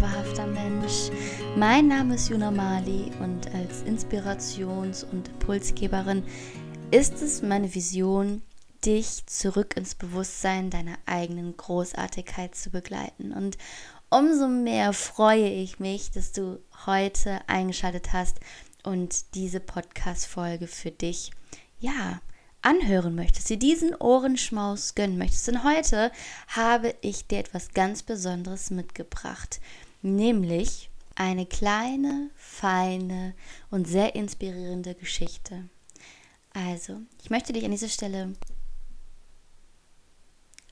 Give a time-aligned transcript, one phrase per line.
[0.00, 1.10] wahrhafter Mensch.
[1.56, 6.24] Mein Name ist Juna Mali und als Inspirations- und Impulsgeberin
[6.90, 8.42] ist es meine Vision,
[8.84, 13.32] dich zurück ins Bewusstsein deiner eigenen Großartigkeit zu begleiten.
[13.32, 13.56] Und
[14.10, 18.40] umso mehr freue ich mich, dass du heute eingeschaltet hast
[18.82, 21.30] und diese Podcast-Folge für dich,
[21.78, 22.20] ja,
[22.64, 25.46] anhören möchtest, dir diesen Ohrenschmaus gönnen möchtest.
[25.48, 26.10] Denn heute
[26.48, 29.60] habe ich dir etwas ganz Besonderes mitgebracht,
[30.04, 33.34] nämlich eine kleine, feine
[33.70, 35.68] und sehr inspirierende Geschichte.
[36.52, 38.34] Also, ich möchte dich an dieser Stelle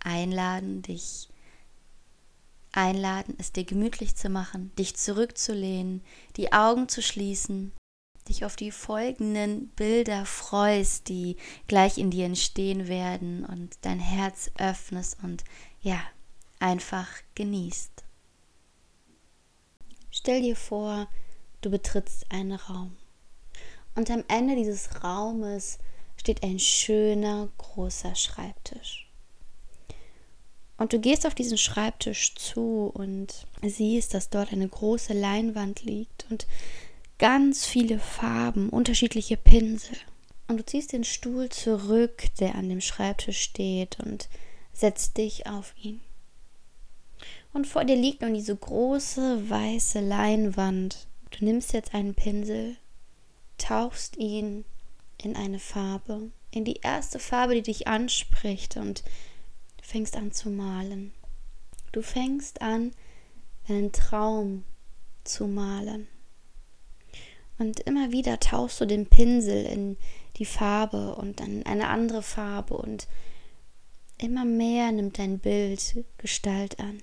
[0.00, 1.28] einladen, dich
[2.72, 6.02] einladen, es dir gemütlich zu machen, dich zurückzulehnen,
[6.36, 7.72] die Augen zu schließen
[8.28, 11.36] dich auf die folgenden Bilder freust, die
[11.68, 15.44] gleich in dir entstehen werden und dein Herz öffnest und
[15.80, 16.00] ja,
[16.58, 18.03] einfach genießt.
[20.16, 21.08] Stell dir vor,
[21.60, 22.96] du betrittst einen Raum
[23.96, 25.78] und am Ende dieses Raumes
[26.16, 29.10] steht ein schöner großer Schreibtisch.
[30.76, 36.26] Und du gehst auf diesen Schreibtisch zu und siehst, dass dort eine große Leinwand liegt
[36.30, 36.46] und
[37.18, 39.96] ganz viele Farben, unterschiedliche Pinsel.
[40.46, 44.28] Und du ziehst den Stuhl zurück, der an dem Schreibtisch steht, und
[44.72, 46.00] setzt dich auf ihn.
[47.54, 51.06] Und vor dir liegt nun diese große weiße Leinwand.
[51.30, 52.76] Du nimmst jetzt einen Pinsel,
[53.58, 54.64] tauchst ihn
[55.22, 59.04] in eine Farbe, in die erste Farbe, die dich anspricht, und
[59.80, 61.12] fängst an zu malen.
[61.92, 62.90] Du fängst an,
[63.68, 64.64] einen Traum
[65.22, 66.08] zu malen.
[67.58, 69.96] Und immer wieder tauchst du den Pinsel in
[70.38, 73.06] die Farbe und dann eine andere Farbe und
[74.18, 77.00] immer mehr nimmt dein Bild Gestalt an.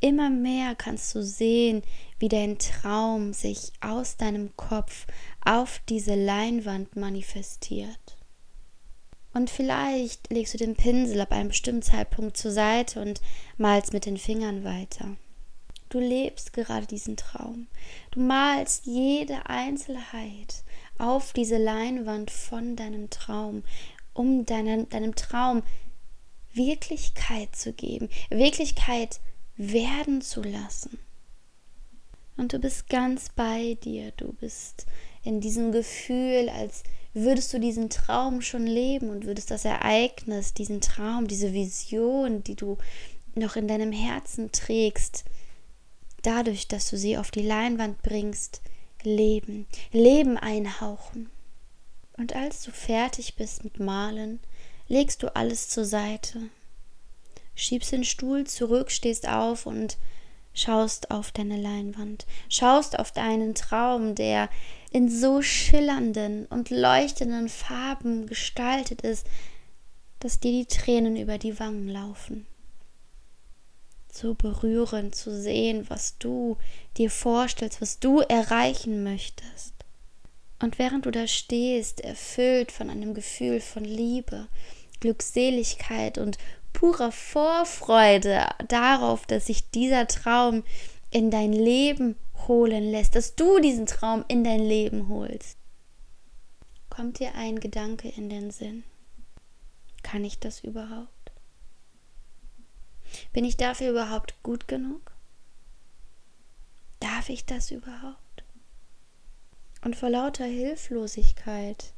[0.00, 1.82] Immer mehr kannst du sehen,
[2.18, 5.06] wie dein Traum sich aus deinem Kopf
[5.44, 8.16] auf diese Leinwand manifestiert.
[9.32, 13.20] Und vielleicht legst du den Pinsel ab einem bestimmten Zeitpunkt zur Seite und
[13.58, 15.16] malst mit den Fingern weiter.
[15.88, 17.66] Du lebst gerade diesen Traum.
[18.10, 20.64] Du malst jede Einzelheit
[20.98, 23.64] auf diese Leinwand von deinem Traum,
[24.14, 25.62] um deinem, deinem Traum
[26.52, 29.20] Wirklichkeit zu geben, Wirklichkeit
[29.60, 30.98] werden zu lassen.
[32.36, 34.86] Und du bist ganz bei dir, du bist
[35.22, 36.82] in diesem Gefühl, als
[37.12, 42.54] würdest du diesen Traum schon leben und würdest das Ereignis, diesen Traum, diese Vision, die
[42.54, 42.78] du
[43.34, 45.24] noch in deinem Herzen trägst,
[46.22, 48.62] dadurch, dass du sie auf die Leinwand bringst,
[49.02, 51.28] leben, Leben einhauchen.
[52.16, 54.40] Und als du fertig bist mit Malen,
[54.88, 56.48] legst du alles zur Seite,
[57.60, 59.96] schiebst den Stuhl zurück, stehst auf und
[60.52, 64.48] schaust auf deine Leinwand, schaust auf deinen Traum, der
[64.90, 69.26] in so schillernden und leuchtenden Farben gestaltet ist,
[70.18, 72.46] dass dir die Tränen über die Wangen laufen
[74.12, 76.56] so berührend zu sehen, was du
[76.96, 79.74] dir vorstellst, was du erreichen möchtest.
[80.60, 84.48] Und während du da stehst, erfüllt von einem Gefühl von Liebe,
[85.00, 86.36] Glückseligkeit und
[86.80, 90.64] purer Vorfreude darauf, dass sich dieser Traum
[91.10, 92.16] in dein Leben
[92.48, 95.58] holen lässt, dass du diesen Traum in dein Leben holst,
[96.88, 98.84] kommt dir ein Gedanke in den Sinn.
[100.02, 101.32] Kann ich das überhaupt?
[103.34, 105.12] Bin ich dafür überhaupt gut genug?
[106.98, 108.42] Darf ich das überhaupt?
[109.82, 111.92] Und vor lauter Hilflosigkeit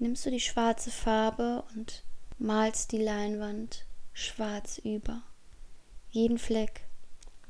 [0.00, 2.02] nimmst du die schwarze Farbe und
[2.38, 3.85] malst die Leinwand
[4.16, 5.22] schwarz über.
[6.10, 6.80] Jeden Fleck,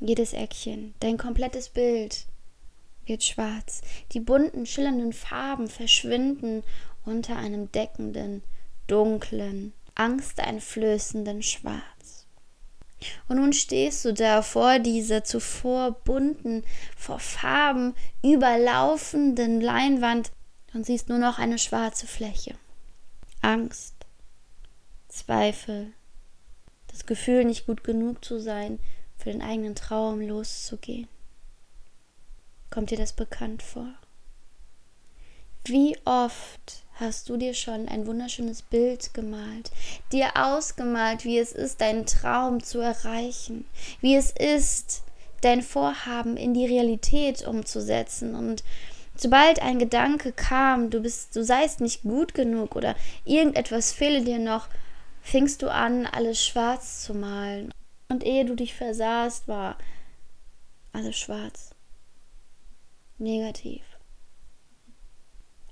[0.00, 2.26] jedes Eckchen, dein komplettes Bild
[3.06, 3.82] wird schwarz.
[4.12, 6.64] Die bunten, schillernden Farben verschwinden
[7.04, 8.42] unter einem deckenden,
[8.88, 12.26] dunklen, angsteinflößenden Schwarz.
[13.28, 16.64] Und nun stehst du da vor dieser zuvor bunten,
[16.96, 17.94] vor Farben
[18.24, 20.32] überlaufenden Leinwand
[20.74, 22.56] und siehst nur noch eine schwarze Fläche.
[23.40, 23.94] Angst,
[25.08, 25.92] Zweifel,
[26.96, 28.78] das Gefühl, nicht gut genug zu sein,
[29.18, 31.08] für den eigenen Traum loszugehen.
[32.70, 33.92] Kommt dir das bekannt vor?
[35.64, 39.70] Wie oft hast du dir schon ein wunderschönes Bild gemalt,
[40.10, 43.66] dir ausgemalt, wie es ist, deinen Traum zu erreichen,
[44.00, 45.02] wie es ist,
[45.42, 48.64] dein Vorhaben in die Realität umzusetzen und
[49.16, 52.94] sobald ein Gedanke kam, du bist, du seist nicht gut genug oder
[53.26, 54.68] irgendetwas fehle dir noch,
[55.26, 57.74] fingst du an, alles schwarz zu malen.
[58.08, 59.76] Und ehe du dich versahst, war
[60.92, 61.74] alles schwarz.
[63.18, 63.82] Negativ.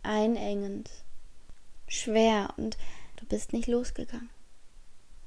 [0.03, 0.91] Einengend.
[1.87, 2.77] Schwer und
[3.17, 4.31] du bist nicht losgegangen.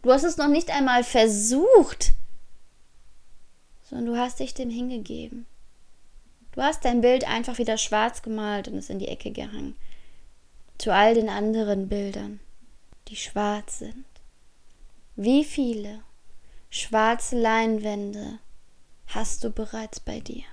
[0.01, 2.13] Du hast es noch nicht einmal versucht,
[3.83, 5.45] sondern du hast dich dem hingegeben.
[6.51, 9.77] Du hast dein Bild einfach wieder schwarz gemalt und es in die Ecke gehangen.
[10.77, 12.41] Zu all den anderen Bildern,
[13.07, 14.05] die schwarz sind.
[15.19, 16.03] Wie viele
[16.69, 18.37] schwarze Leinwände
[19.07, 20.43] hast du bereits bei dir?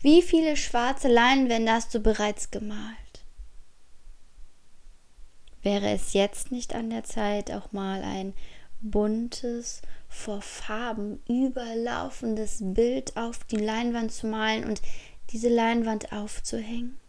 [0.00, 3.24] Wie viele schwarze Leinwände hast du bereits gemalt?
[5.62, 8.34] Wäre es jetzt nicht an der Zeit, auch mal ein
[8.80, 14.82] buntes, vor Farben überlaufendes Bild auf die Leinwand zu malen und
[15.30, 17.00] diese Leinwand aufzuhängen?